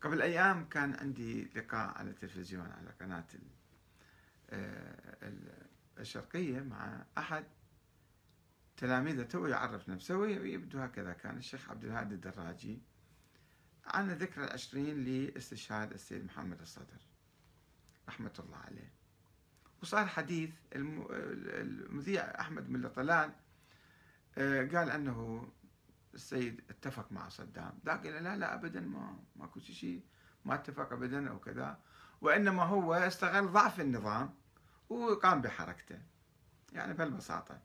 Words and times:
قبل 0.00 0.22
أيام 0.22 0.64
كان 0.64 0.94
عندي 0.94 1.44
لقاء 1.44 1.98
على 1.98 2.10
التلفزيون 2.10 2.66
على 2.66 2.90
قناة 3.00 3.26
آه، 4.50 5.32
الشرقية 5.98 6.60
مع 6.60 7.04
أحد. 7.18 7.44
تلاميذه 8.76 9.22
تو 9.22 9.46
يعرف 9.46 9.88
نفسه 9.88 10.16
ويبدو 10.16 10.78
هكذا. 10.78 11.12
كان 11.12 11.36
الشيخ 11.36 11.70
عبد 11.70 11.84
الهادي 11.84 12.14
الدراجي 12.14 12.82
عن 13.86 14.10
الذكرى 14.10 14.44
العشرين 14.44 15.04
لاستشهاد 15.04 15.92
السيد 15.92 16.24
محمد 16.24 16.60
الصدر. 16.60 17.00
رحمة 18.08 18.32
الله 18.38 18.56
عليه. 18.56 18.92
وصار 19.82 20.06
حديث 20.06 20.50
المذيع 20.74 22.40
أحمد 22.40 22.70
من 22.70 22.88
طلال 22.88 23.32
آه، 24.38 24.66
قال 24.66 24.90
أنه 24.90 25.48
السيد 26.14 26.64
اتفق 26.70 27.12
مع 27.12 27.28
صدام. 27.28 27.78
ذاك 27.86 28.06
قال 28.06 28.24
لا 28.24 28.36
لا 28.36 28.54
أبدا 28.54 28.80
ما 28.80 29.18
ماكو 29.36 29.60
شيء 29.60 30.02
ما 30.44 30.54
اتفق 30.54 30.92
أبدا 30.92 31.30
أو 31.30 31.38
كذا. 31.38 31.78
وإنما 32.20 32.62
هو 32.62 32.94
استغل 32.94 33.52
ضعف 33.52 33.80
النظام 33.80 34.34
وقام 34.88 35.40
بحركته 35.40 35.98
يعني 36.72 36.94
بهالبساطة. 36.94 37.60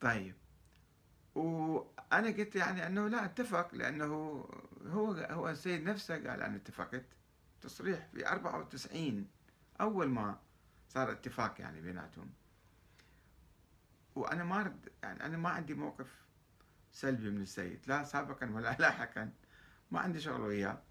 طيب. 0.00 0.34
وأنا 1.34 2.28
قلت 2.28 2.56
يعني 2.56 2.86
أنه 2.86 3.08
لا 3.08 3.24
اتفق 3.24 3.74
لأنه 3.74 4.04
هو 4.86 5.12
هو 5.12 5.48
السيد 5.48 5.82
نفسه 5.88 6.14
قال 6.14 6.42
أنا 6.42 6.56
اتفقت. 6.56 7.04
تصريح 7.60 8.06
في 8.06 8.28
94 8.28 9.28
أول 9.80 10.08
ما 10.08 10.38
صار 10.88 11.12
اتفاق 11.12 11.60
يعني 11.60 11.80
بيناتهم. 11.80 12.30
وأنا 14.18 14.44
ما 14.44 14.60
أرد 14.60 14.88
يعني 15.02 15.24
أنا 15.24 15.36
ما 15.36 15.48
عندي 15.48 15.74
موقف 15.74 16.06
سلبي 16.92 17.30
من 17.30 17.42
السيد 17.42 17.80
لا 17.86 18.04
سابقا 18.04 18.50
ولا 18.50 18.76
لاحقا 18.80 19.30
ما 19.90 20.00
عندي 20.00 20.20
شغل 20.20 20.40
وياه. 20.40 20.82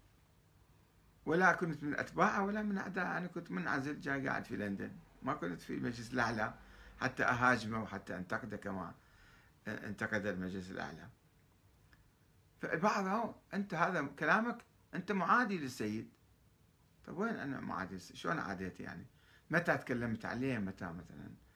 ولا 1.26 1.52
كنت 1.52 1.82
من 1.82 1.98
أتباعه 1.98 2.44
ولا 2.44 2.62
من 2.62 2.78
أعداء 2.78 3.18
أنا 3.18 3.26
كنت 3.26 3.50
منعزل 3.50 4.00
جاي 4.00 4.28
قاعد 4.28 4.44
في 4.44 4.56
لندن. 4.56 4.92
ما 5.22 5.34
كنت 5.34 5.60
في 5.60 5.76
مجلس 5.76 6.12
الأعلى 6.12 6.54
حتى 7.00 7.24
أهاجمه 7.24 7.82
وحتى 7.82 8.16
أنتقده 8.16 8.56
كما 8.56 8.94
انتقد 9.68 10.26
المجلس 10.26 10.70
الأعلى. 10.70 11.08
فالبعض 12.60 13.34
أنت 13.54 13.74
هذا 13.74 14.02
كلامك 14.18 14.64
أنت 14.94 15.12
معادي 15.12 15.58
للسيد. 15.58 16.08
طيب 17.06 17.18
وين 17.18 17.36
أنا 17.36 17.60
معادي؟ 17.60 17.98
شلون 17.98 18.38
عاديت 18.38 18.80
يعني؟ 18.80 19.06
متى 19.50 19.76
تكلمت 19.76 20.24
عليه؟ 20.24 20.58
متى 20.58 20.84
مثلا؟ 20.84 21.47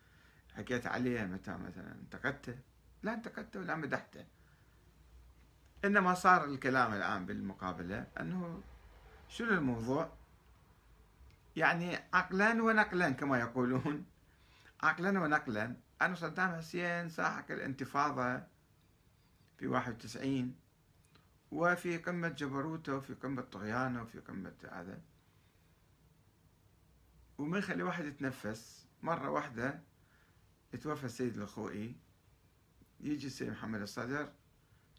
حكيت 0.57 0.87
عليه 0.87 1.25
متى 1.25 1.57
مثلا 1.57 1.93
انتقدته 1.93 2.59
لا 3.03 3.15
انتقدته 3.15 3.61
ولا 3.61 3.77
مدحته 3.77 4.25
إنما 5.85 6.15
صار 6.15 6.45
الكلام 6.45 6.95
الآن 6.95 7.27
بالمقابلة 7.27 8.07
أنه 8.21 8.63
شنو 9.29 9.49
الموضوع؟ 9.49 10.13
يعني 11.57 11.99
عقلا 12.13 12.63
ونقلا 12.63 13.11
كما 13.11 13.39
يقولون. 13.41 14.07
عقلا 14.83 15.21
ونقلا 15.21 15.77
أن 16.03 16.15
صدام 16.15 16.57
حسين 16.57 17.09
ساحق 17.09 17.51
الانتفاضة 17.51 18.43
في 19.59 19.67
91 19.67 20.55
وفي 21.51 21.99
قمة 21.99 22.29
جبروته 22.29 22.97
وفي 22.97 23.15
قمة 23.15 23.43
طغيانه 23.43 24.03
وفي 24.03 24.19
قمة 24.21 24.55
هذا. 24.73 25.01
وما 27.39 27.59
يخلي 27.59 27.83
واحد 27.83 28.05
يتنفس 28.05 28.87
مرة 29.03 29.31
واحدة 29.31 29.81
يتوفى 30.73 31.05
السيد 31.05 31.39
الخوئي 31.39 31.97
يجي 33.01 33.27
السيد 33.27 33.51
محمد 33.51 33.81
الصدر 33.81 34.33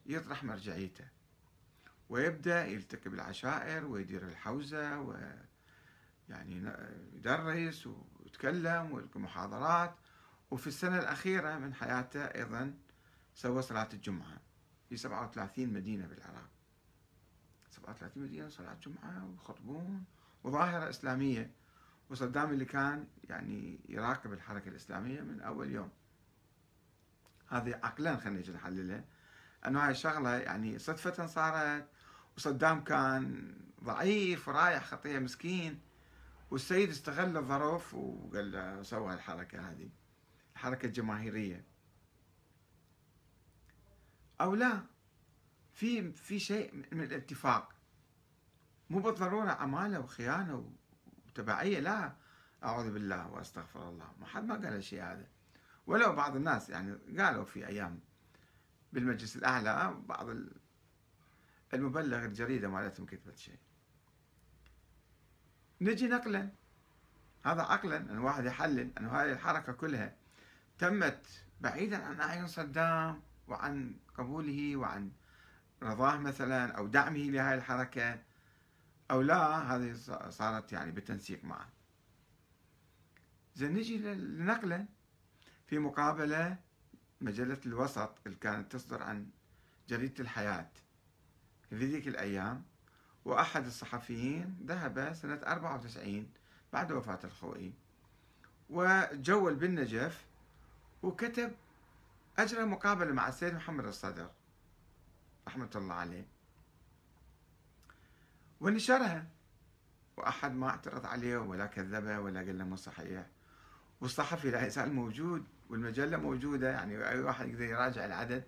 يطرح 0.05 0.43
مرجعيته 0.43 1.07
ويبدأ 2.09 2.65
يلتقي 2.65 3.09
بالعشائر 3.09 3.85
ويدير 3.85 4.27
الحوزة 4.27 4.99
و 5.01 5.15
يعني 6.29 6.73
يدرس 7.13 7.87
ويتكلم 7.87 8.91
ويلقي 8.91 9.19
محاضرات. 9.19 9.95
وفي 10.51 10.67
السنة 10.67 10.99
الأخيرة 10.99 11.57
من 11.57 11.73
حياته 11.73 12.25
أيضا 12.25 12.73
سوى 13.35 13.61
صلاة 13.61 13.89
الجمعة 13.93 14.37
في 14.89 14.97
37 14.97 15.73
مدينة 15.73 16.07
بالعراق. 16.07 16.49
37 17.71 18.23
مدينة 18.23 18.49
صلاة 18.49 18.77
جمعة 18.83 19.25
ويخطبون 19.25 20.03
وظاهرة 20.43 20.89
إسلامية. 20.89 21.51
وصدام 22.13 22.51
اللي 22.53 22.65
كان 22.65 23.07
يعني 23.23 23.79
يراقب 23.89 24.33
الحركة 24.33 24.69
الإسلامية 24.69 25.21
من 25.21 25.41
أول 25.41 25.71
يوم. 25.71 25.89
هذه 27.47 27.79
عقلا 27.83 28.17
خلينا 28.17 28.39
نجي 28.39 28.51
نحللها. 28.51 29.03
أنه 29.67 29.85
هاي 29.85 29.91
الشغلة 29.91 30.29
يعني 30.29 30.79
صدفة 30.79 31.25
صارت 31.25 31.87
وصدام 32.37 32.83
كان 32.83 33.55
ضعيف 33.83 34.47
ورايح 34.47 34.85
خطية 34.85 35.19
مسكين 35.19 35.79
والسيد 36.51 36.89
استغل 36.89 37.37
الظروف 37.37 37.93
وقال 37.93 38.79
سوى 38.85 39.13
الحركة 39.13 39.71
هذه 39.71 39.89
الحركة 40.53 40.85
الجماهيرية 40.85 41.65
أو 44.41 44.55
لا 44.55 44.81
في 45.71 46.11
في 46.11 46.39
شيء 46.39 46.73
من 46.91 47.03
الاتفاق. 47.03 47.73
مو 48.89 48.99
بالضرورة 48.99 49.51
عمالة 49.51 49.99
وخيانة 49.99 50.71
وتبعية 51.33 51.79
لا 51.79 52.13
أعوذ 52.63 52.93
بالله 52.93 53.27
وأستغفر 53.27 53.89
الله. 53.89 54.11
ما 54.19 54.25
حد 54.25 54.45
ما 54.45 54.53
قال 54.53 54.73
الشيء 54.73 55.03
هذا. 55.03 55.27
ولو 55.87 56.15
بعض 56.15 56.35
الناس 56.35 56.69
يعني 56.69 56.97
قالوا 57.19 57.45
في 57.45 57.67
أيام 57.67 57.99
بالمجلس 58.93 59.35
الأعلى 59.35 59.97
بعض 60.05 60.27
المبلغ 61.73 62.25
الجريدة 62.25 62.67
مالتهم 62.67 63.05
كتبت 63.05 63.37
شيء. 63.37 63.57
نجي 65.81 66.07
نقلا 66.07 66.49
هذا 67.45 67.61
عقلا 67.61 67.97
أن 67.97 68.17
واحد 68.17 68.45
يحلل 68.45 68.91
أن 68.97 69.05
هذه 69.05 69.31
الحركة 69.31 69.73
كلها 69.73 70.15
تمت 70.77 71.25
بعيدا 71.61 72.05
عن 72.05 72.19
أعين 72.19 72.47
صدام 72.47 73.21
وعن 73.47 73.95
قبوله 74.17 74.75
وعن 74.75 75.11
رضاه 75.83 76.17
مثلا 76.17 76.71
أو 76.71 76.87
دعمه 76.87 77.19
لهذه 77.19 77.53
الحركة. 77.53 78.19
أو 79.11 79.21
لا 79.21 79.75
هذه 79.75 79.93
صارت 80.29 80.71
يعني 80.73 80.91
بالتنسيق 80.91 81.43
معه 81.43 81.69
زين 83.55 83.73
نجي 83.73 83.97
لنقلة 83.97 84.85
في 85.67 85.79
مقابلة 85.79 86.57
مجلة 87.21 87.59
الوسط 87.65 88.15
اللي 88.25 88.37
كانت 88.37 88.71
تصدر 88.71 89.03
عن 89.03 89.29
جريدة 89.89 90.13
الحياة 90.19 90.69
في 91.69 91.75
ذيك 91.75 92.07
الأيام. 92.07 92.63
وأحد 93.25 93.65
الصحفيين 93.65 94.57
ذهب 94.65 95.13
سنة 95.13 95.39
94 95.47 96.29
بعد 96.73 96.91
وفاة 96.91 97.19
الخوئي 97.23 97.73
وجول 98.69 99.55
بالنجف 99.55 100.25
وكتب 101.03 101.51
أجرى 102.37 102.65
مقابلة 102.65 103.11
مع 103.13 103.27
السيد 103.27 103.53
محمد 103.53 103.85
الصدر 103.85 104.29
رحمة 105.47 105.69
الله 105.75 105.95
عليه. 105.95 106.27
ونشرها 108.59 109.27
وأحد 110.17 110.51
ما 110.51 110.69
اعترض 110.69 111.05
عليه 111.05 111.37
ولا 111.37 111.65
كذبه 111.65 112.19
ولا 112.19 112.39
قال 112.39 112.57
له 112.57 112.65
مو 112.65 112.75
صحيح. 112.75 113.25
والصحفي 114.01 114.51
لا 114.51 114.65
يزال 114.65 114.93
موجود 114.93 115.45
والمجلة 115.69 116.17
موجودة 116.17 116.69
يعني 116.71 117.09
أي 117.09 117.19
واحد 117.19 117.47
يقدر 117.47 117.63
يراجع 117.63 118.05
العدد 118.05 118.43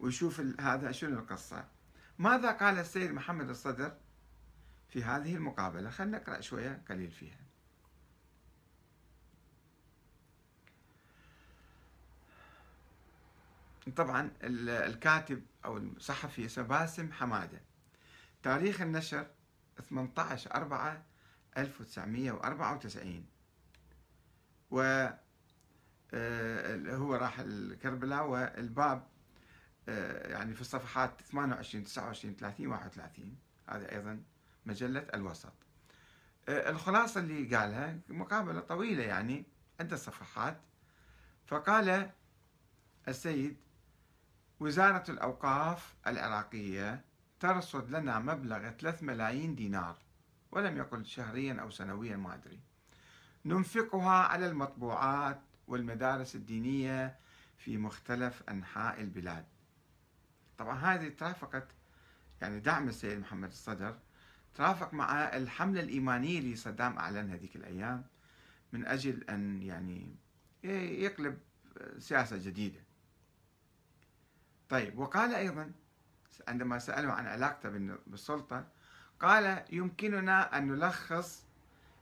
ويشوف 0.00 0.42
هذا 0.60 0.92
شنو 0.92 1.18
القصة. 1.18 1.64
ماذا 2.18 2.50
قال 2.50 2.78
السيد 2.78 3.10
محمد 3.10 3.48
الصدر 3.48 3.96
في 4.88 5.04
هذه 5.04 5.34
المقابلة؟ 5.34 5.90
خلينا 5.90 6.18
نقرأ 6.18 6.40
شوية 6.40 6.82
قليل 6.88 7.10
فيها. 7.10 7.38
طبعا 13.96 14.30
الكاتب 14.42 15.42
أو 15.64 15.76
الصحفي 15.76 16.44
اسمه 16.44 16.64
باسم 16.64 17.12
حمادة. 17.12 17.67
تاريخ 18.42 18.80
النشر 18.80 19.26
18 19.90 20.54
4 20.54 21.02
1994 21.58 23.26
و 24.70 25.08
آه، 26.14 26.96
هو 26.96 27.14
راح 27.14 27.40
الكربلاء 27.40 28.26
والباب 28.26 29.06
آه، 29.88 30.28
يعني 30.28 30.54
في 30.54 30.60
الصفحات 30.60 31.20
28 31.20 31.84
29 31.84 32.36
30 32.36 32.66
31 32.66 33.36
هذه 33.68 33.92
أيضا 33.92 34.22
مجلة 34.66 35.06
الوسط. 35.14 35.52
آه، 36.48 36.70
الخلاصة 36.70 37.20
اللي 37.20 37.56
قالها 37.56 37.98
مقابلة 38.08 38.60
طويلة 38.60 39.02
يعني 39.02 39.44
عدة 39.80 39.96
صفحات 39.96 40.60
فقال 41.46 42.10
السيد 43.08 43.56
وزارة 44.60 45.10
الأوقاف 45.10 45.94
العراقية 46.06 47.04
ترصد 47.40 47.90
لنا 47.90 48.18
مبلغ 48.18 48.70
3 48.70 49.06
ملايين 49.06 49.54
دينار 49.54 49.96
ولم 50.52 50.76
يقل 50.76 51.06
شهريا 51.06 51.60
أو 51.60 51.70
سنويا 51.70 52.16
ما 52.16 52.34
أدري. 52.34 52.60
ننفقها 53.44 54.12
على 54.12 54.46
المطبوعات 54.46 55.40
والمدارس 55.68 56.34
الدينية 56.34 57.18
في 57.58 57.76
مختلف 57.76 58.42
أنحاء 58.48 59.00
البلاد. 59.00 59.44
طبعا 60.58 60.78
هذه 60.78 61.08
ترافقت 61.08 61.68
يعني 62.40 62.60
دعم 62.60 62.88
السيد 62.88 63.18
محمد 63.18 63.48
الصدر 63.48 63.98
ترافق 64.54 64.94
مع 64.94 65.36
الحملة 65.36 65.80
الإيمانية 65.80 66.38
اللي 66.38 66.56
صدام 66.56 66.98
أعلنها 66.98 67.34
هذيك 67.34 67.56
الأيام 67.56 68.04
من 68.72 68.86
أجل 68.86 69.24
أن 69.30 69.62
يعني 69.62 70.16
يقلب 71.02 71.38
سياسة 71.98 72.36
جديدة. 72.36 72.80
طيب 74.68 74.98
وقال 74.98 75.34
أيضا 75.34 75.72
عندما 76.48 76.78
سألوا 76.78 77.12
عن 77.12 77.26
علاقته 77.26 77.70
بالسلطة 78.06 78.66
قال 79.20 79.64
يمكننا 79.72 80.58
أن 80.58 80.68
نلخص 80.68 81.44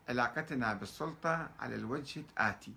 علاقتنا 0.08 0.74
بالسلطة 0.74 1.50
على 1.58 1.74
الوجه 1.74 2.20
الآتي. 2.20 2.74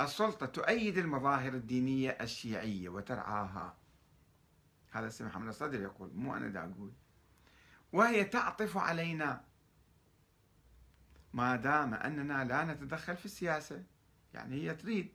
السلطة 0.00 0.46
تؤيد 0.46 0.98
المظاهر 0.98 1.54
الدينية 1.54 2.10
الشيعية 2.10 2.88
وترعاها. 2.88 3.74
هذا 4.90 5.06
السيد 5.06 5.26
محمد 5.26 5.48
الصدر 5.48 5.80
يقول 5.80 6.10
مو 6.14 6.36
أنا 6.36 6.48
دا 6.48 6.60
أقول. 6.60 6.92
وهي 7.92 8.24
تعطف 8.24 8.76
علينا. 8.76 9.44
ما 11.32 11.56
دام 11.56 11.94
أننا 11.94 12.44
لا 12.44 12.64
نتدخل 12.64 13.16
في 13.16 13.24
السياسة 13.24 13.82
يعني 14.34 14.56
هي 14.62 14.74
تريد 14.74 15.10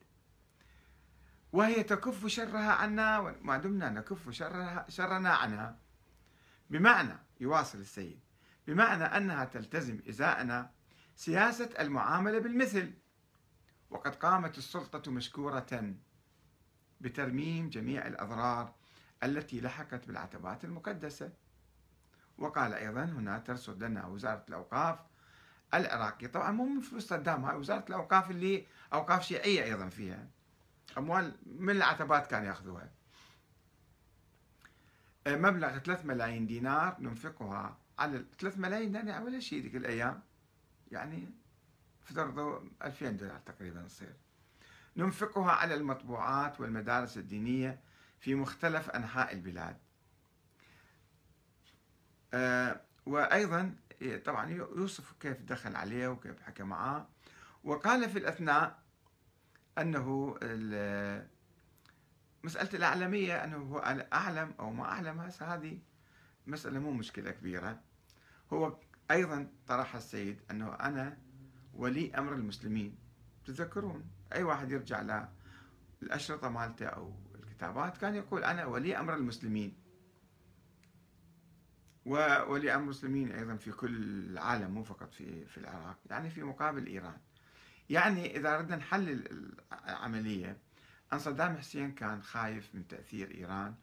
وهي 1.53 1.83
تكف 1.83 2.27
شرها 2.27 2.71
عنا 2.71 3.35
ما 3.41 3.57
دمنا 3.57 3.89
نكف 3.89 4.29
شرها 4.29 4.85
شرنا 4.89 5.33
عنها 5.33 5.77
بمعنى 6.69 7.17
يواصل 7.39 7.79
السيد 7.79 8.19
بمعنى 8.67 9.03
أنها 9.03 9.45
تلتزم 9.45 9.99
إزاءنا 10.09 10.71
سياسة 11.15 11.69
المعاملة 11.79 12.39
بالمثل. 12.39 12.93
وقد 13.89 14.15
قامت 14.15 14.57
السلطة 14.57 15.11
مشكورة 15.11 15.95
بترميم 17.01 17.69
جميع 17.69 18.07
الأضرار 18.07 18.75
التي 19.23 19.61
لحقت 19.61 20.07
بالعتبات 20.07 20.63
المقدسة. 20.63 21.31
وقال 22.37 22.73
أيضا 22.73 23.03
هنا 23.03 23.39
ترصد 23.39 23.83
لنا 23.83 24.05
وزارة 24.05 24.45
الأوقاف 24.49 24.99
العراقية 25.73 26.27
طبعا 26.27 26.51
مو 26.51 26.65
من 26.65 26.81
فلوس 26.81 27.07
صدام 27.07 27.45
هاي 27.45 27.55
وزارة 27.55 27.85
الأوقاف 27.89 28.31
اللي 28.31 28.65
أوقاف 28.93 29.23
شيعية 29.23 29.63
أيضا 29.63 29.89
فيها. 29.89 30.27
أموال 30.97 31.35
من 31.45 31.69
العتبات 31.69 32.27
كانوا 32.27 32.47
يأخذوها. 32.47 32.89
مبلغ 35.27 35.77
3 35.77 36.05
ملايين 36.05 36.47
دينار 36.47 36.97
ننفقها 36.99 37.77
على 37.99 38.25
3 38.39 38.59
ملايين 38.59 38.91
دينار 38.91 39.23
ولا 39.23 39.39
شيء 39.39 39.61
ذيك 39.63 39.75
الأيام 39.75 40.23
يعني 40.91 41.29
افترضوا 42.03 42.59
2000 42.83 43.09
دولار 43.09 43.39
تقريبا 43.39 43.81
تصير 43.81 44.13
ننفقها 44.97 45.51
على 45.51 45.75
المطبوعات 45.75 46.61
والمدارس 46.61 47.17
الدينية 47.17 47.79
في 48.19 48.35
مختلف 48.35 48.89
أنحاء 48.89 49.33
البلاد. 49.33 49.77
آه 52.33 52.81
وأيضا 53.05 53.75
طبعا 54.25 54.49
يوصف 54.49 55.13
كيف 55.19 55.41
دخل 55.41 55.75
عليه 55.75 56.07
وكيف 56.07 56.41
حكى 56.41 56.63
معاه. 56.63 57.07
وقال 57.63 58.09
في 58.09 58.19
الأثناء 58.19 58.80
أنه 59.77 60.35
مسألة 62.43 62.69
الأعلمية 62.73 63.43
أنه 63.43 63.57
هو 63.57 63.79
أعلم 64.13 64.53
أو 64.59 64.71
ما 64.71 64.83
أعلم 64.83 65.19
هذه 65.41 65.79
مسألة 66.47 66.79
مو 66.79 66.91
مشكلة 66.91 67.31
كبيرة. 67.31 67.81
هو 68.53 68.77
أيضا 69.11 69.47
طرح 69.67 69.95
السيد 69.95 70.41
أنه 70.51 70.73
أنا 70.73 71.17
ولي 71.73 72.15
أمر 72.15 72.33
المسلمين. 72.33 72.97
تذكرون 73.45 74.03
أي 74.33 74.43
واحد 74.43 74.71
يرجع 74.71 75.27
للأشرطة 76.01 76.49
مالته 76.49 76.85
أو 76.85 77.13
الكتابات 77.35 77.97
كان 77.97 78.15
يقول 78.15 78.43
أنا 78.43 78.65
ولي 78.65 78.99
أمر 78.99 79.15
المسلمين. 79.15 79.77
وولي 82.05 82.75
أمر 82.75 82.83
المسلمين 82.83 83.31
أيضا 83.31 83.55
في 83.55 83.71
كل 83.71 83.95
العالم 84.31 84.71
مو 84.71 84.83
فقط 84.83 85.13
في 85.13 85.45
في 85.45 85.57
العراق 85.57 85.97
يعني 86.09 86.29
في 86.29 86.43
مقابل 86.43 86.87
إيران. 86.87 87.17
يعني 87.91 88.37
إذا 88.37 88.57
ردنا 88.57 88.75
نحلل 88.75 89.47
العملية 89.87 90.57
أن 91.13 91.19
صدام 91.19 91.57
حسين 91.57 91.91
كان 91.91 92.23
خايف 92.23 92.75
من 92.75 92.87
تأثير 92.87 93.31
إيران 93.31 93.75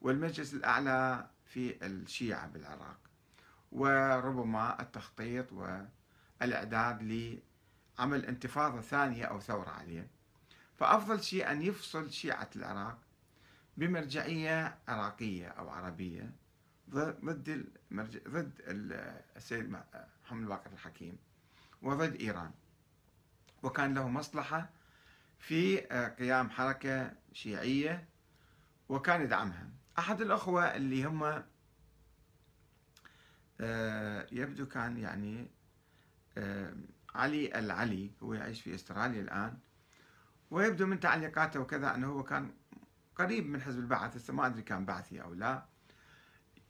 والمجلس 0.00 0.54
الأعلى 0.54 1.26
في 1.44 1.86
الشيعة 1.86 2.46
بالعراق 2.48 2.98
وربما 3.72 4.82
التخطيط 4.82 5.52
والإعداد 5.52 7.02
لعمل 7.02 8.26
انتفاضة 8.26 8.80
ثانية 8.80 9.24
أو 9.24 9.40
ثورة 9.40 9.70
عليه. 9.70 10.08
فأفضل 10.78 11.22
شيء 11.22 11.50
أن 11.50 11.62
يفصل 11.62 12.12
شيعة 12.12 12.50
العراق 12.56 12.98
بمرجعية 13.76 14.78
عراقية 14.88 15.48
أو 15.48 15.68
عربية 15.68 16.30
ضد 16.90 17.66
المرجع 17.90 18.20
ضد 18.28 18.52
السيد 19.36 19.76
محمد 20.24 20.48
باقر 20.48 20.72
الحكيم 20.72 21.18
وضد 21.82 22.14
إيران. 22.20 22.50
وكان 23.66 23.94
له 23.94 24.08
مصلحة 24.08 24.70
في 25.38 25.76
قيام 26.18 26.50
حركة 26.50 27.12
شيعية 27.32 28.08
وكان 28.88 29.22
يدعمها. 29.22 29.70
أحد 29.98 30.20
الأخوة 30.20 30.76
اللي 30.76 31.04
هم 31.04 31.42
آه، 33.60 34.26
يبدو 34.32 34.66
كان 34.66 34.96
يعني 34.98 35.50
آه، 36.38 36.74
علي 37.14 37.58
العلي 37.58 38.10
هو 38.22 38.34
يعيش 38.34 38.60
في 38.60 38.74
أستراليا 38.74 39.20
الآن 39.20 39.58
ويبدو 40.50 40.86
من 40.86 41.00
تعليقاته 41.00 41.60
وكذا 41.60 41.94
أنه 41.94 42.06
هو 42.06 42.22
كان 42.22 42.50
قريب 43.16 43.46
من 43.46 43.62
حزب 43.62 43.78
البعث 43.78 44.16
هسه 44.16 44.32
ما 44.32 44.46
أدري 44.46 44.62
كان 44.62 44.84
بعثي 44.84 45.22
أو 45.22 45.34
لا. 45.34 45.66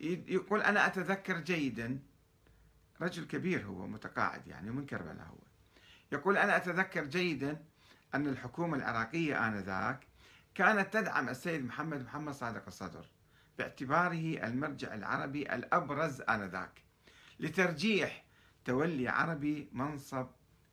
يقول 0.00 0.62
أنا 0.62 0.86
أتذكر 0.86 1.40
جيدا 1.40 1.98
رجل 3.00 3.24
كبير 3.26 3.66
هو 3.66 3.86
متقاعد 3.86 4.46
يعني 4.46 4.70
من 4.70 4.86
كربلاء 4.86 5.26
هو. 5.26 5.46
يقول 6.12 6.36
أنا 6.36 6.56
أتذكر 6.56 7.04
جيدا 7.04 7.64
أن 8.14 8.26
الحكومة 8.28 8.76
العراقية 8.76 9.48
آنذاك 9.48 10.06
كانت 10.54 10.92
تدعم 10.92 11.28
السيد 11.28 11.64
محمد 11.64 12.04
محمد 12.04 12.34
صادق 12.34 12.66
الصدر 12.66 13.06
باعتباره 13.58 14.46
المرجع 14.46 14.94
العربي 14.94 15.54
الأبرز 15.54 16.20
آنذاك 16.20 16.82
لترجيح 17.40 18.24
تولي 18.64 19.08
عربي 19.08 19.68
منصب 19.72 20.26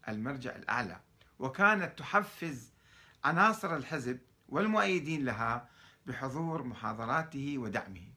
المرجع 0.10 0.56
الأعلى 0.56 1.00
وكانت 1.40 2.00
تحفز 2.00 2.74
عناصر 3.24 3.76
الحزب 3.76 4.20
والمؤيدين 4.50 5.26
لها 5.26 5.70
بحضور 6.06 6.64
محاضراته 6.64 7.58
ودعمه. 7.58 8.14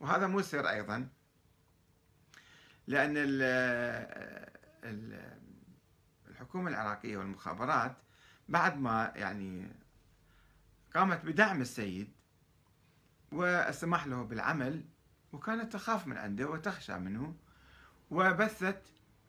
وهذا 0.00 0.26
مو 0.26 0.42
سر 0.42 0.68
أيضا 0.70 1.08
لأن 2.86 3.14
الحكومة 6.40 6.70
العراقية 6.70 7.16
والمخابرات 7.16 7.96
بعد 8.48 8.78
ما 8.78 9.12
يعني 9.16 9.72
قامت 10.94 11.24
بدعم 11.24 11.60
السيد 11.60 12.12
والسماح 13.32 14.06
له 14.06 14.22
بالعمل 14.22 14.84
وكانت 15.32 15.72
تخاف 15.72 16.06
من 16.06 16.16
عنده 16.16 16.46
وتخشى 16.46 16.98
منه 16.98 17.34
وبثت 18.10 18.82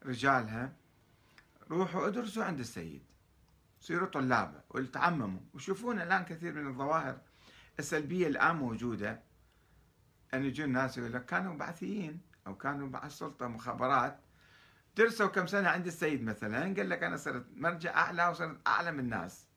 رجالها 0.05 0.73
روحوا 1.71 2.07
ادرسوا 2.07 2.43
عند 2.43 2.59
السيد. 2.59 3.03
صيروا 3.79 4.07
طلابة 4.07 4.61
وتعمموا 4.69 5.39
وشوفون 5.53 6.01
الآن 6.01 6.25
كثير 6.25 6.53
من 6.53 6.67
الظواهر 6.67 7.21
السلبية 7.79 8.27
الآن 8.27 8.55
موجودة. 8.55 9.19
أن 10.33 10.45
يجون 10.45 10.65
الناس 10.65 10.97
يقول 10.97 11.13
لك 11.13 11.25
كانوا 11.25 11.55
بعثيين 11.55 12.21
أو 12.47 12.57
كانوا 12.57 12.87
مع 12.87 13.05
السلطة 13.05 13.47
مخابرات. 13.47 14.19
درسوا 14.95 15.27
كم 15.27 15.47
سنة 15.47 15.69
عند 15.69 15.87
السيد 15.87 16.23
مثلا 16.23 16.61
قال 16.61 16.89
لك 16.89 17.03
أنا 17.03 17.17
صرت 17.17 17.45
مرجع 17.55 17.97
أعلى 17.97 18.27
وصرت 18.27 18.67
أعلى 18.67 18.91
من 18.91 18.99
الناس. 18.99 19.47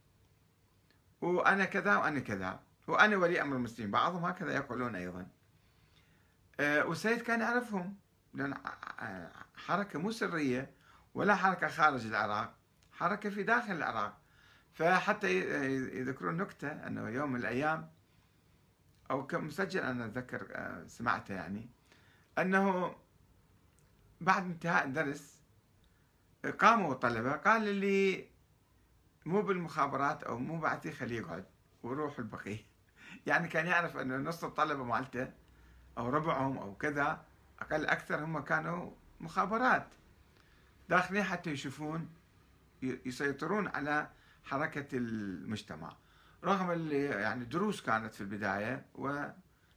وأنا 1.20 1.64
كذا 1.64 1.96
وأنا 1.96 2.20
كذا 2.20 2.60
وأنا 2.86 3.16
ولي 3.16 3.42
أمر 3.42 3.56
المسلمين. 3.56 3.90
بعضهم 3.90 4.24
هكذا 4.24 4.54
يقولون 4.54 4.94
أيضا. 4.94 5.26
آه، 6.60 6.84
والسيد 6.84 7.22
كان 7.22 7.40
يعرفهم 7.40 7.96
لأن 8.34 8.54
حركة 9.54 9.98
مو 9.98 10.10
سرية 10.10 10.70
ولا 11.14 11.34
حركة 11.34 11.68
خارج 11.68 12.06
العراق 12.06 12.54
حركة 12.92 13.30
في 13.30 13.42
داخل 13.42 13.72
العراق. 13.72 14.18
فحتى 14.72 15.38
يذكرون 15.98 16.36
نكتة 16.36 16.68
أنه 16.68 17.08
يوم 17.08 17.32
من 17.32 17.40
الأيام 17.40 17.90
أو 19.10 19.26
كمسجل 19.26 19.80
أنا 19.80 20.06
أتذكر 20.06 20.48
آه، 20.52 20.86
سمعته 20.86 21.34
يعني 21.34 21.70
أنه 22.38 22.94
بعد 24.24 24.44
انتهاء 24.44 24.84
الدرس 24.84 25.40
قاموا 26.58 26.92
الطلبة 26.92 27.32
قال 27.32 27.74
لي 27.74 28.28
مو 29.26 29.42
بالمخابرات 29.42 30.22
أو 30.22 30.38
مو 30.38 30.60
بعثي 30.60 30.92
خليه 30.92 31.16
يقعد 31.16 31.44
وروح 31.82 32.18
البقية. 32.18 32.58
يعني 33.26 33.48
كان 33.48 33.66
يعرف 33.66 33.96
أنه 33.96 34.16
نص 34.16 34.44
الطلبة 34.44 34.84
مالته 34.84 35.32
أو 35.98 36.08
ربعهم 36.08 36.58
أو 36.58 36.74
كذا 36.74 37.24
أقل 37.60 37.86
أكثر 37.86 38.24
هم 38.24 38.38
كانوا 38.38 38.90
مخابرات. 39.20 39.86
داخلين 40.88 41.24
حتى 41.24 41.50
يشوفون 41.50 42.08
يسيطرون 42.82 43.68
على 43.68 44.08
حركة 44.44 44.96
المجتمع. 44.96 45.96
رغم 46.44 46.70
اللي 46.70 47.04
يعني 47.04 47.44
دروس 47.44 47.82
كانت 47.82 48.14
في 48.14 48.20
البداية 48.20 48.86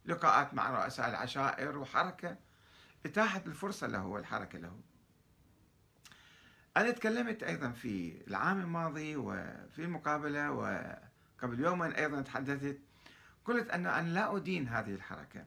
لقاءات 0.04 0.54
مع 0.54 0.84
رؤساء 0.84 1.08
العشائر 1.08 1.78
وحركة 1.78 2.36
اتاحت 3.06 3.46
الفرصة 3.46 3.86
له 3.86 4.06
والحركة 4.06 4.58
له. 4.58 4.80
أنا 6.76 6.90
تكلمت 6.90 7.42
أيضا 7.42 7.70
في 7.70 8.22
العام 8.28 8.60
الماضي 8.60 9.16
وفي 9.16 9.78
المقابلة 9.78 10.50
وقبل 10.52 11.60
يومين 11.60 11.92
أيضا 11.92 12.20
تحدثت. 12.20 12.78
قلت 13.44 13.70
أن 13.70 13.86
أنا 13.86 14.08
لا 14.08 14.36
أدين 14.36 14.68
هذه 14.68 14.94
الحركة 14.94 15.46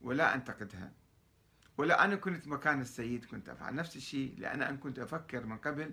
ولا 0.00 0.34
أنتقدها 0.34 0.92
ولا 1.78 2.04
أنا 2.04 2.16
كنت 2.16 2.48
مكان 2.48 2.80
السيد 2.80 3.24
كنت 3.24 3.48
أفعل 3.48 3.74
نفس 3.74 3.96
الشيء 3.96 4.34
لأن 4.38 4.62
أنا 4.62 4.76
كنت 4.76 4.98
أفكر 4.98 5.46
من 5.46 5.58
قبل 5.58 5.92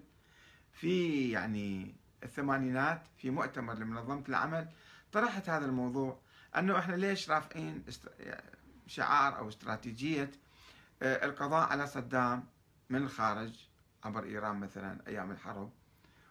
في 0.72 1.30
يعني 1.32 1.96
الثمانينات 2.24 3.02
في 3.18 3.30
مؤتمر 3.30 3.74
لمنظمة 3.74 4.24
العمل 4.30 4.70
طرحت 5.12 5.50
هذا 5.50 5.66
الموضوع. 5.66 6.20
أنه 6.58 6.80
إحنا 6.80 6.96
ليش 6.96 7.30
رافعين 7.30 7.84
شعار 8.92 9.38
أو 9.38 9.50
استراتيجية 9.50 10.32
آه، 11.02 11.26
القضاء 11.26 11.70
على 11.70 11.88
صدام 11.88 12.44
من 12.90 13.04
الخارج 13.04 13.68
عبر 14.04 14.24
إيران 14.24 14.56
مثلا 14.56 15.08
أيام 15.08 15.32
الحرب. 15.32 15.72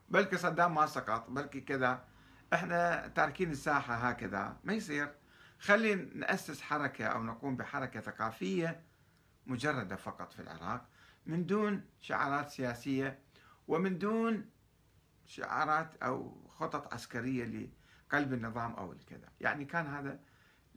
بلكي 0.08 0.36
صدام 0.36 0.74
ما 0.74 0.86
سقط 0.86 1.30
بلكي 1.30 1.60
كذا. 1.60 2.04
إحنا 2.52 3.08
تاركين 3.08 3.50
الساحة 3.50 3.94
هكذا. 3.94 4.56
ما 4.64 4.72
يصير. 4.72 5.14
خلي 5.58 5.94
نأسس 5.94 6.60
حركة 6.60 7.04
أو 7.04 7.22
نقوم 7.22 7.56
بحركة 7.56 8.00
ثقافية 8.00 8.80
مجردة 9.46 9.96
فقط 9.96 10.32
في 10.32 10.42
العراق 10.42 10.86
من 11.26 11.46
دون 11.46 11.84
شعارات 12.00 12.50
سياسية 12.50 13.18
ومن 13.68 13.98
دون 13.98 14.50
شعارات 15.26 15.96
أو 16.02 16.48
خطط 16.48 16.94
عسكرية 16.94 17.44
لقلب 17.44 18.32
النظام 18.32 18.72
أو 18.72 18.92
الكذا. 18.92 19.28
يعني 19.40 19.64
كان 19.64 19.86
هذا 19.86 20.18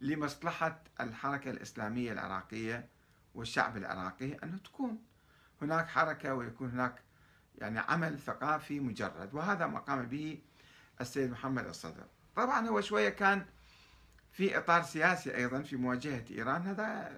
لمصلحة 0.04 0.84
الحركة 1.00 1.50
الإسلامية 1.50 2.12
العراقية 2.12 2.90
والشعب 3.36 3.78
العراقي 3.78 4.34
أنه 4.34 4.58
تكون 4.58 5.04
هناك 5.62 5.88
حركة 5.88 6.34
ويكون 6.34 6.70
هناك 6.70 7.02
يعني 7.58 7.80
عمل 7.80 8.20
ثقافي 8.20 8.80
مجرد 8.80 9.34
وهذا 9.34 9.68
ما 9.68 9.80
قام 9.80 10.06
به 10.06 10.42
السيد 11.02 11.32
محمد 11.32 11.66
الصدر. 11.66 12.06
طبعا 12.36 12.68
هو 12.68 12.82
شوية 12.82 13.10
كان 13.10 13.46
في 14.32 14.58
إطار 14.58 14.84
سياسي 14.84 15.36
أيضا 15.36 15.62
في 15.62 15.76
مواجهة 15.76 16.26
إيران 16.32 16.62
هذا 16.62 17.12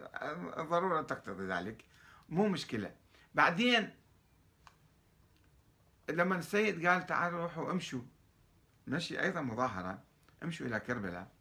ضرورة 0.58 1.02
تقتضي 1.02 1.48
ذلك 1.48 1.86
مو 2.30 2.48
مشكلة. 2.48 2.96
بعدين 3.36 3.90
لما 6.10 6.38
السيد 6.38 6.88
قال 6.88 7.06
تعالوا 7.06 7.42
روحوا 7.42 7.72
امشوا 7.72 8.02
مشي 8.88 9.22
أيضا 9.22 9.42
مظاهرة 9.42 10.04
امشوا 10.44 10.68
إلى 10.68 10.80
كربلاء. 10.80 11.36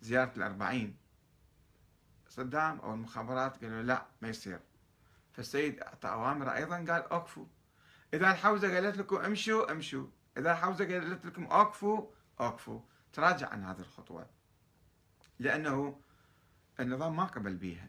زيارة 0.00 0.32
الأربعين. 0.36 0.96
صدام 2.28 2.78
أو 2.78 2.94
المخابرات 2.94 3.64
قالوا 3.64 3.82
لا 3.82 4.06
ما 4.22 4.28
يصير. 4.28 4.60
فالسيد 5.32 5.80
أعطى 5.80 6.08
أوامر 6.08 6.54
أيضا 6.54 6.76
قال 6.76 6.90
أوقفوا 6.90 7.46
إذا 8.14 8.30
الحوزة 8.30 8.74
قالت 8.74 8.96
لكم 8.98 9.16
امشوا 9.16 9.72
امشوا. 9.72 10.06
إذا 10.36 10.52
الحوزة 10.52 10.84
قالت 10.84 11.26
لكم 11.26 11.44
أوقفوا 11.44 12.06
أوقفوا 12.40 12.80
تراجع 13.12 13.48
عن 13.48 13.64
هذه 13.64 13.80
الخطوة. 13.80 14.26
لأنه 15.38 16.00
النظام 16.80 17.16
ما 17.16 17.24
قبل 17.24 17.56
بها 17.56 17.88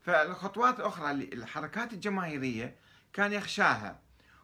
فالخطوات 0.00 0.80
الأخرى 0.80 1.10
الحركات 1.10 1.92
الجماهيرية 1.92 2.76
كان 3.12 3.32
يخشاها. 3.32 4.00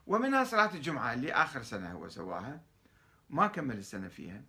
ومنها 0.07 0.45
صلاة 0.45 0.75
الجمعة 0.75 1.13
اللي 1.13 1.33
آخر 1.33 1.63
سنة 1.63 1.93
هو 1.93 2.09
سواها. 2.09 2.61
ما 3.31 3.47
كمل 3.47 3.79
السنة 3.79 4.09
فيها. 4.09 4.43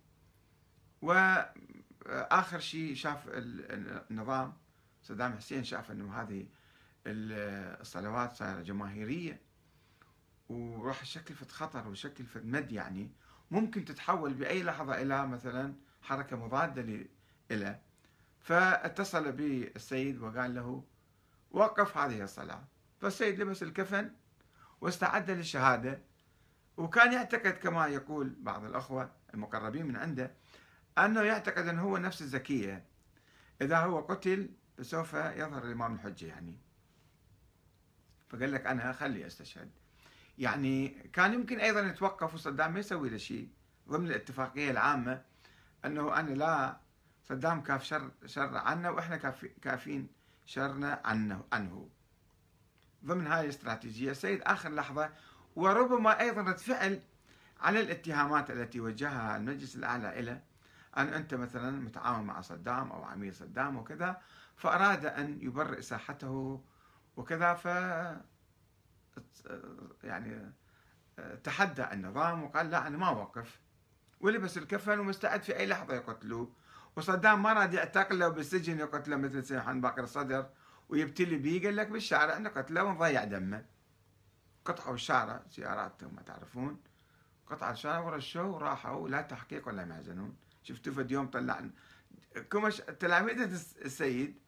وآخر 2.06 2.58
شيء 2.58 2.94
شاف 2.94 3.22
النظام 4.10 4.52
صدام 5.02 5.36
حسين 5.36 5.64
شاف 5.64 5.90
أنه 5.90 6.22
هذه 6.22 6.46
الصلوات 7.06 8.32
صايرة 8.32 8.60
جماهيرية 8.62 9.40
وراح 10.48 11.00
تشكل 11.00 11.34
في 11.34 11.44
خطر 11.44 11.88
وشكل 11.88 12.24
في 12.26 12.40
مد 12.40 12.72
يعني 12.72 13.10
ممكن 13.50 13.84
تتحول 13.84 14.34
بأي 14.34 14.62
لحظة 14.62 15.02
إلى 15.02 15.26
مثلا 15.26 15.74
حركة 16.02 16.36
مضادة 16.36 17.06
له 17.50 17.80
فاتصل 18.40 19.32
بالسيد 19.32 20.18
وقال 20.18 20.54
له 20.54 20.84
وقف 21.50 21.96
هذه 21.96 22.22
الصلاة. 22.22 22.64
فالسيد 23.00 23.40
لبس 23.40 23.62
الكفن 23.62 24.10
واستعد 24.80 25.30
للشهادة 25.30 26.02
وكان 26.76 27.12
يعتقد 27.12 27.52
كما 27.52 27.86
يقول 27.86 28.36
بعض 28.38 28.64
الأخوة 28.64 29.10
المقربين 29.34 29.86
من 29.86 29.96
عنده 29.96 30.34
أنه 30.98 31.22
يعتقد 31.22 31.68
أنه 31.68 31.82
هو 31.82 31.98
نفس 31.98 32.22
الزكية. 32.22 32.84
إذا 33.62 33.78
هو 33.78 34.00
قتل 34.00 34.50
سوف 34.80 35.14
يظهر 35.14 35.64
الإمام 35.64 35.94
الحجة 35.94 36.26
يعني. 36.26 36.56
فقال 38.28 38.52
لك 38.52 38.66
أنا 38.66 38.92
خلي 38.92 39.26
أستشهد. 39.26 39.70
يعني 40.38 40.88
كان 40.88 41.34
يمكن 41.34 41.60
أيضا 41.60 41.80
يتوقف 41.80 42.34
وصدام 42.34 42.72
ما 42.72 42.80
يسوي 42.80 43.08
له 43.08 43.16
شيء. 43.16 43.48
ضمن 43.88 44.06
الاتفاقية 44.06 44.70
العامة 44.70 45.22
أنه 45.84 46.20
أنا 46.20 46.30
لا 46.30 46.80
صدام 47.28 47.60
كاف 47.60 47.84
شر 47.84 48.10
شر 48.26 48.56
عنا 48.56 48.90
وإحنا 48.90 49.16
كافين 49.62 50.08
شرنا 50.46 51.00
عنه 51.04 51.44
عنه. 51.52 51.88
ضمن 53.04 53.26
هذه 53.26 53.44
الاستراتيجية 53.44 54.12
سيد 54.12 54.42
آخر 54.42 54.74
لحظة 54.74 55.10
وربما 55.56 56.20
أيضا 56.20 56.42
رد 56.42 56.58
فعل 56.58 57.00
على 57.60 57.80
الاتهامات 57.80 58.50
التي 58.50 58.80
وجهها 58.80 59.36
المجلس 59.36 59.76
الأعلى 59.76 60.22
له 60.22 60.42
أن 60.98 61.08
أنت 61.08 61.34
مثلا 61.34 61.70
متعاون 61.70 62.24
مع 62.24 62.40
صدام 62.40 62.92
أو 62.92 63.04
عميل 63.04 63.34
صدام 63.34 63.76
وكذا 63.76 64.20
فأراد 64.56 65.06
أن 65.06 65.38
يبرئ 65.40 65.82
ساحته 65.82 66.64
وكذا 67.16 67.54
ف 67.54 67.64
يعني 70.04 70.52
تحدى 71.44 71.92
النظام 71.92 72.42
وقال 72.42 72.70
لا 72.70 72.86
أنا 72.86 72.98
ما 72.98 73.08
أوقف. 73.08 73.60
ولبس 74.20 74.58
الكفن 74.58 74.98
ومستعد 74.98 75.42
في 75.42 75.56
أي 75.56 75.66
لحظة 75.66 75.94
يقتلوه. 75.94 76.52
وصدام 76.96 77.42
ما 77.42 77.52
راد 77.52 77.74
يعتقله 77.74 78.28
بالسجن 78.28 78.78
يقتله 78.78 79.16
مثل 79.16 79.44
سيحان 79.44 79.80
باقر 79.80 80.02
الصدر 80.02 80.50
ويبتلي 80.88 81.36
به 81.36 81.60
قال 81.64 81.76
لك 81.76 81.88
بالشارع 81.88 82.38
نقتله 82.38 82.84
ونضيع 82.84 83.24
دمه. 83.24 83.64
قطعوا 84.64 84.94
الشارع 84.94 85.42
سيارات 85.50 86.04
ما 86.04 86.22
تعرفون. 86.22 86.80
قطع 87.46 87.70
الشارع 87.70 87.98
ورشوه 87.98 88.46
وراحوا 88.46 89.08
لا 89.08 89.22
تحقيق 89.22 89.68
ولا 89.68 89.82
يحزنون 89.82 90.36
شفتوا 90.64 90.92
في 90.92 91.06
يوم 91.10 91.26
طلع 91.26 91.60
كمش 92.50 92.76
تلاميذ 92.76 93.40
السيد 93.84 94.38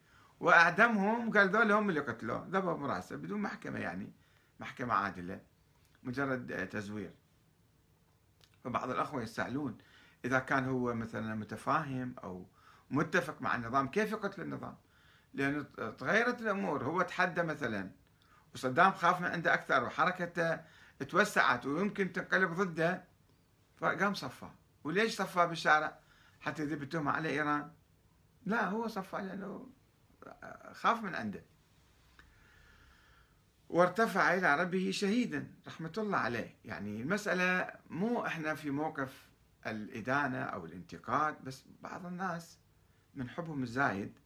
وأعدمهم 0.41 1.33
قال 1.33 1.49
ذول 1.49 1.73
هم 1.73 1.89
اللي 1.89 2.01
قتلوه. 2.01 2.47
ذبحوا 2.47 2.75
برأسه 2.75 3.17
بدون 3.17 3.41
محكمة 3.41 3.79
يعني 3.79 4.13
محكمة 4.61 4.95
عادلة 4.95 5.41
مجرد 6.03 6.69
تزوير. 6.69 7.15
فبعض 8.65 8.91
الأخوة 8.91 9.23
يسألون 9.23 9.79
إذا 10.25 10.39
كان 10.39 10.65
هو 10.65 10.95
مثلا 10.95 11.35
متفاهم 11.35 12.15
أو 12.25 12.47
متفق 12.91 13.43
مع 13.43 13.55
النظام 13.55 13.89
كيف 13.89 14.13
يقتل 14.13 14.43
النظام؟ 14.43 14.77
لأنه 15.35 15.63
تغيرت 15.91 16.41
الأمور. 16.41 16.85
هو 16.85 17.03
تحدى 17.03 17.43
مثلا 17.43 17.91
وصدام 18.55 18.93
خاف 18.93 19.21
من 19.21 19.27
عنده 19.27 19.55
أكثر 19.55 19.85
وحركته 19.85 20.61
توسعت 21.09 21.67
ويمكن 21.67 22.13
تنقلب 22.13 22.51
ضده 22.51 23.05
فقام 23.77 24.15
صفى 24.15 24.49
وليش 24.85 25.17
صفى 25.17 25.47
بالشارع؟ 25.47 26.06
حتى 26.47 26.63
يذب 26.63 26.83
التهمة 26.83 27.11
على 27.11 27.29
إيران 27.29 27.71
لا 28.47 28.69
هو 28.69 28.89
صفى 28.89 29.17
لأنه 29.17 29.71
خاف 30.73 31.03
من 31.03 31.15
عنده. 31.15 31.43
وارتفع 33.69 34.35
إلى 34.35 34.63
ربه 34.63 34.91
شهيدا 34.91 35.49
رحمة 35.67 35.93
الله 35.99 36.19
عليه. 36.19 36.55
يعني 36.65 37.01
المسألة 37.01 37.73
مو 37.91 38.27
إحنا 38.27 38.55
في 38.55 38.71
موقف 38.71 39.29
الإدانة 39.67 40.43
أو 40.43 40.65
الانتقاد 40.65 41.45
بس 41.45 41.65
بعض 41.83 42.07
الناس 42.07 42.59
من 43.15 43.29
حبهم 43.29 43.63
الزايد. 43.63 44.19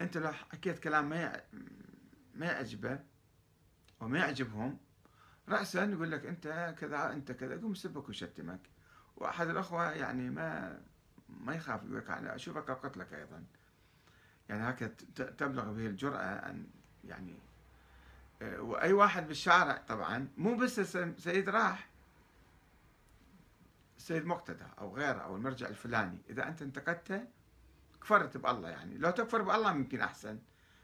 أنت 0.00 0.16
لو 0.16 0.32
حكيت 0.32 0.78
كلام 0.78 1.08
ما 1.08 1.42
ما 2.34 2.46
يعجبه 2.46 3.00
أو 4.02 4.08
ما 4.08 4.18
يعجبهم 4.18 4.78
رأسا 5.48 5.84
يقول 5.84 6.10
لك 6.10 6.26
أنت 6.26 6.74
كذا 6.78 7.12
أنت 7.12 7.32
كذا 7.32 7.54
يقوم 7.54 7.72
يسبك 7.72 8.08
ويشتمك 8.08 8.60
وأحد 9.16 9.48
الأخوة 9.48 9.90
يعني 9.90 10.30
ما 10.30 10.80
ما 11.40 11.54
يخاف 11.54 11.80
يقول 11.84 12.02
أنا 12.08 12.34
أشوفك 12.34 12.70
أقتلك 12.70 13.12
أيضا. 13.14 13.44
يعني 14.48 14.70
هكذا 14.70 14.88
تبلغ 15.14 15.72
به 15.72 15.86
الجرأة 15.86 16.20
أن 16.20 16.66
يعني 17.04 17.34
آه، 18.42 18.60
وأي 18.60 18.92
واحد 18.92 19.28
بالشارع 19.28 19.76
طبعا 19.88 20.28
مو 20.36 20.56
بس 20.56 20.80
سيد 21.18 21.48
راح 21.48 21.88
السيد 23.96 24.26
مقتدى 24.26 24.64
أو 24.78 24.96
غيره 24.96 25.18
أو 25.18 25.36
المرجع 25.36 25.68
الفلاني. 25.68 26.18
إذا 26.30 26.48
أنت 26.48 26.62
انتقدته 26.62 27.24
كفرت 28.00 28.36
بألله 28.36 28.68
يعني. 28.68 28.98
لو 28.98 29.10
تكفر 29.10 29.42
بألله 29.42 29.70
يمكن 29.70 30.00
أحسن 30.00 30.38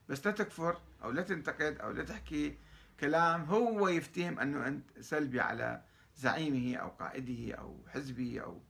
بس 0.09 0.27
لا 0.27 0.33
تكفر 0.33 0.81
أو 1.03 1.11
لا 1.11 1.23
تنتقد 1.23 1.79
أو 1.81 1.91
لا 1.91 2.05
تحكي 2.05 2.59
كلام 3.01 3.45
هو 3.45 3.89
يفتهم 3.89 4.39
أنه 4.39 4.67
أنت 4.67 5.01
سلبي 5.01 5.41
على 5.41 5.83
زعيمه 6.17 6.77
أو 6.77 6.89
قائده 6.89 7.55
أو 7.55 7.77
حزبه 7.89 8.41
أو 8.41 8.61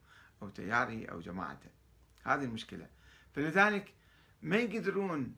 أو 0.42 0.48
تياره 0.48 1.06
أو 1.06 1.20
جماعته. 1.20 1.68
هذه 2.24 2.44
المشكلة. 2.44 2.88
فلذلك 3.32 3.94
ما 4.42 4.56
يقدرون 4.56 5.36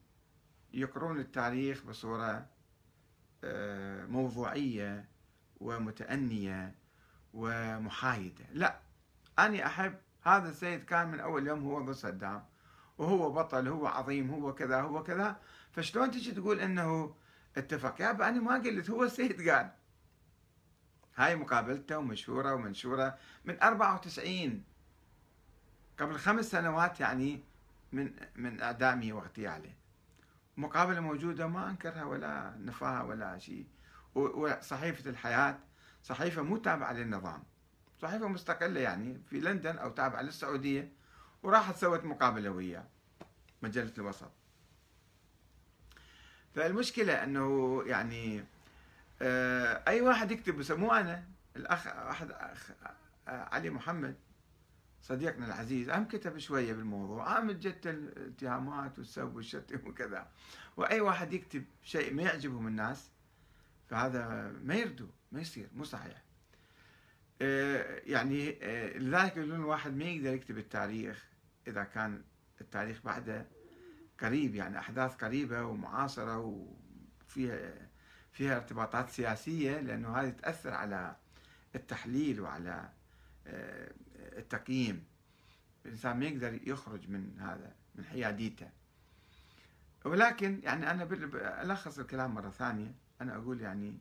يقرون 0.72 1.20
التاريخ 1.20 1.84
بصورة 1.84 2.46
آه، 3.44 4.06
موضوعية 4.06 5.08
ومتأنية 5.60 6.74
ومحايدة. 7.34 8.44
لا 8.52 8.80
أنا 9.38 9.66
أحب 9.66 9.94
هذا 10.22 10.48
السيد 10.48 10.84
كان 10.84 11.08
من 11.08 11.20
أول 11.20 11.46
يوم 11.46 11.64
هو 11.64 11.82
ضد 11.82 11.92
صدام. 11.92 12.44
وهو 12.98 13.32
بطل 13.32 13.68
هو 13.68 13.86
عظيم 13.86 14.30
هو 14.30 14.54
كذا 14.54 14.80
هو 14.80 15.02
كذا. 15.02 15.40
فشلون 15.72 16.10
تجي 16.10 16.32
تقول 16.32 16.60
إنه 16.60 17.14
اتفق؟ 17.56 18.00
يا 18.00 18.10
أنا 18.10 18.40
ما 18.40 18.54
قلت 18.54 18.90
هو 18.90 19.04
السيد 19.04 19.50
قال. 19.50 19.70
هاي 21.16 21.36
مقابلته 21.36 21.98
ومشهورة 21.98 22.54
ومنشورة 22.54 23.18
من 23.44 23.62
94 23.62 24.64
قبل 25.98 26.18
خمس 26.18 26.50
سنوات 26.50 27.00
يعني 27.00 27.40
من 27.92 28.12
من 28.36 28.62
اعدامه 28.62 29.12
واغتياله 29.12 29.72
مقابلة 30.56 31.00
موجودة 31.00 31.46
ما 31.46 31.70
أنكرها 31.70 32.04
ولا 32.04 32.54
نفاها 32.58 33.02
ولا 33.02 33.38
شيء. 33.38 33.66
وصحيفة 34.14 35.10
الحياة 35.10 35.58
صحيفة 36.02 36.42
مو 36.42 36.56
تابعة 36.56 36.92
للنظام. 36.92 37.42
صحيفة 38.02 38.28
مستقلة 38.28 38.80
يعني 38.80 39.20
في 39.30 39.40
لندن 39.40 39.78
أو 39.78 39.90
تابعة 39.90 40.22
للسعودية 40.22 40.92
وراحت 41.42 41.76
سوت 41.76 42.04
مقابلة 42.04 42.50
وياه 42.50 42.84
مجلة 43.62 43.92
الوسط. 43.98 44.30
فالمشكلة 46.54 47.24
أنه 47.24 47.82
يعني 47.86 48.44
آه، 49.22 49.82
أي 49.88 50.00
واحد 50.00 50.30
يكتب 50.30 50.78
مو 50.78 50.92
أنا 50.92 51.24
الأخ 51.56 51.86
أحد 51.86 52.30
أخ 52.30 52.70
علي 53.26 53.70
محمد 53.70 54.14
صديقنا 55.02 55.46
العزيز 55.46 55.90
هم 55.90 56.04
كتب 56.04 56.38
شوية 56.38 56.72
بالموضوع. 56.72 57.40
هم 57.40 57.50
جت 57.50 57.86
الاتهامات 57.86 58.98
والسب 58.98 59.36
والشتم 59.36 59.88
وكذا. 59.88 60.28
وأي 60.76 61.00
واحد 61.00 61.32
يكتب 61.32 61.64
شيء 61.82 62.14
ما 62.14 62.22
يعجبهم 62.22 62.66
الناس 62.66 63.10
فهذا 63.88 64.52
ما 64.64 64.74
يردوا 64.74 65.08
ما 65.32 65.40
يصير 65.40 65.68
مو 65.74 65.84
صحيح. 65.84 66.22
آه، 67.42 68.00
يعني 68.06 68.58
آه، 68.62 68.98
لذلك 68.98 69.36
يقولون 69.36 69.60
الواحد 69.60 69.96
ما 69.96 70.04
يقدر 70.04 70.34
يكتب 70.34 70.58
التاريخ 70.58 71.26
إذا 71.66 71.84
كان 71.84 72.22
التاريخ 72.60 73.02
بعده 73.04 73.46
قريب 74.20 74.54
يعني 74.54 74.78
أحداث 74.78 75.14
قريبة 75.14 75.64
ومعاصرة 75.64 76.38
وفيها 77.26 77.88
فيها 78.32 78.56
ارتباطات 78.56 79.10
سياسية 79.10 79.80
لأنه 79.80 80.16
هذه 80.16 80.30
تأثر 80.30 80.70
على 80.70 81.16
التحليل 81.74 82.40
وعلى 82.40 82.88
آه، 83.46 83.92
التقييم. 84.38 85.04
الإنسان 85.86 86.18
ما 86.18 86.24
يقدر 86.24 86.68
يخرج 86.68 87.08
من 87.08 87.38
هذا 87.38 87.74
من 87.94 88.04
حياديته 88.04 88.70
ولكن 90.04 90.60
يعني 90.62 90.90
أنا 90.90 91.08
ألخص 91.62 91.98
الكلام 91.98 92.34
مرة 92.34 92.50
ثانية. 92.50 92.94
أنا 93.20 93.36
أقول 93.36 93.60
يعني 93.60 93.98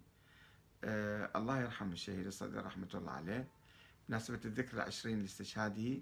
آه 0.83 1.31
الله 1.35 1.61
يرحم 1.61 1.91
الشهيد 1.91 2.27
الصدر 2.27 2.65
رحمة 2.65 2.89
الله 2.93 3.11
عليه. 3.11 3.47
بمناسبة 4.09 4.39
الذكرى 4.45 4.73
العشرين 4.73 5.21
لاستشهاده 5.21 6.00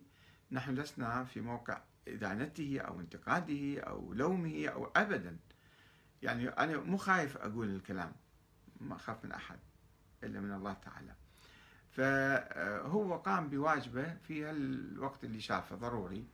نحن 0.52 0.76
لسنا 0.76 1.24
في 1.24 1.42
موقع 1.42 1.82
إدانته 2.08 2.80
أو 2.80 3.00
انتقاده 3.00 3.82
أو 3.82 4.14
لومه 4.14 4.68
أو 4.68 4.86
أبدا. 4.96 5.38
يعني 6.22 6.50
أنا 6.50 6.78
مو 6.78 6.98
خايف 6.98 7.38
أقول 7.38 7.76
الكلام 7.76 8.12
ما 8.82 8.96
أخاف 8.96 9.26
من 9.26 9.32
أحد 9.32 9.60
إلا 10.24 10.40
من 10.40 10.52
الله 10.52 10.74
تعالى. 10.74 11.16
فهو 12.00 13.18
قام 13.18 13.50
بواجبه 13.50 14.14
في 14.14 14.50
الوقت 14.50 15.24
اللي 15.24 15.42
شافه 15.42 15.76
ضروري 15.76 16.28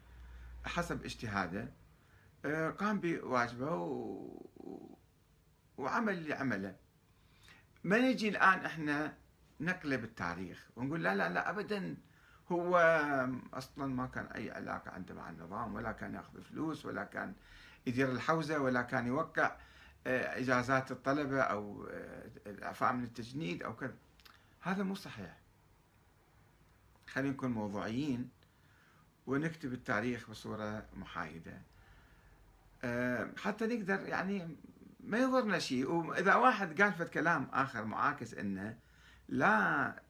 حسب 0.65 1.05
اجتهاده. 1.05 1.73
آه، 2.45 2.69
قام 2.69 2.99
بواجبه 2.99 3.75
و... 3.75 4.85
وعمل 5.77 6.13
اللي 6.13 6.33
عمله. 6.33 6.75
ما 7.83 7.97
نجي 7.97 8.29
الآن 8.29 8.65
إحنا 8.65 9.13
نقلب 9.59 10.03
التاريخ 10.03 10.67
ونقول 10.75 11.03
لا 11.03 11.15
لا 11.15 11.29
لا 11.29 11.49
أبدا. 11.49 11.97
هو 12.51 12.77
أصلا 13.53 13.85
ما 13.85 14.05
كان 14.05 14.25
أي 14.25 14.51
علاقة 14.51 14.91
عنده 14.91 15.15
مع 15.15 15.29
النظام 15.29 15.75
ولا 15.75 15.91
كان 15.91 16.13
يأخذ 16.13 16.41
فلوس 16.41 16.85
ولا 16.85 17.03
كان 17.03 17.33
يدير 17.87 18.11
الحوزة 18.11 18.59
ولا 18.59 18.81
كان 18.81 19.07
يوقع 19.07 19.57
آه، 20.07 20.39
إجازات 20.39 20.91
الطلبة 20.91 21.41
أو 21.41 21.87
آه، 21.91 22.29
الأعفاء 22.47 22.93
من 22.93 23.03
التجنيد 23.03 23.63
أو 23.63 23.75
كذا. 23.75 23.95
هذا 24.61 24.83
مو 24.83 24.95
صحيح. 24.95 25.44
خلينا 27.07 27.29
نكون 27.31 27.51
موضوعيين 27.51 28.29
ونكتب 29.27 29.73
التاريخ 29.73 30.29
بصورة 30.29 30.85
محايدة. 30.95 31.61
آه، 32.83 33.31
حتى 33.37 33.67
نقدر 33.67 33.99
يعني 34.07 34.55
ما 34.99 35.17
يضرنا 35.17 35.59
شيء. 35.59 35.91
وإذا 35.91 36.35
واحد 36.35 36.81
قال 36.81 36.93
فد 36.93 37.07
كلام 37.09 37.47
آخر 37.53 37.85
معاكس 37.85 38.33
إنه 38.33 38.77
لا 39.29 40.03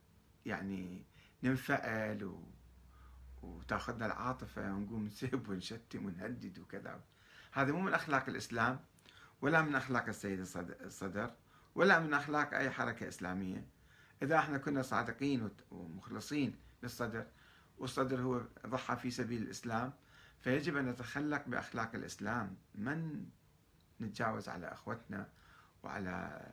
يعني 0.45 1.01
ننفعل 1.43 2.23
و... 2.23 2.43
وتاخذنا 3.43 4.05
العاطفة 4.05 4.73
ونقوم 4.73 5.05
نسب 5.05 5.49
ونشتم 5.49 6.05
ونهدد 6.05 6.59
وكذا. 6.59 6.99
هذا 7.51 7.71
مو 7.71 7.81
من 7.81 7.93
أخلاق 7.93 8.29
الإسلام 8.29 8.79
ولا 9.41 9.61
من 9.61 9.75
أخلاق 9.75 10.07
السيد 10.07 10.39
الصدر 10.81 11.31
ولا 11.75 11.99
من 11.99 12.13
أخلاق 12.13 12.53
أي 12.53 12.69
حركة 12.69 13.07
إسلامية. 13.07 13.65
إذا 14.23 14.37
إحنا 14.37 14.57
كنا 14.57 14.81
صادقين 14.81 15.49
ومخلصين 15.71 16.55
للصدر 16.83 17.27
والصدر 17.77 18.21
هو 18.21 18.41
ضحى 18.67 18.95
في 18.95 19.11
سبيل 19.11 19.41
الإسلام 19.41 19.93
فيجب 20.39 20.77
أن 20.77 20.85
نتخلق 20.85 21.47
بأخلاق 21.47 21.95
الإسلام. 21.95 22.57
من 22.75 23.25
نتجاوز 24.01 24.49
على 24.49 24.67
أخوتنا 24.67 25.29
وعلى 25.83 26.45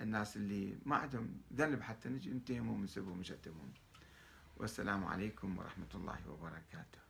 الناس 0.00 0.36
اللي 0.36 0.78
ما 0.84 0.96
عندهم 0.96 1.40
ذنب 1.52 1.82
حتى 1.82 2.08
نجي 2.08 2.30
نتهمهم 2.30 2.80
ونسبهم 2.80 3.18
ونشتمهم. 3.18 3.72
والسلام 4.56 5.04
عليكم 5.04 5.58
ورحمة 5.58 5.94
الله 5.94 6.28
وبركاته. 6.28 7.03